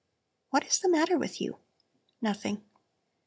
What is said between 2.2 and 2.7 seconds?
"Nothing."